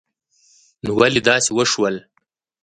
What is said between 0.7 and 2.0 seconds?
نو ولی داسی وشول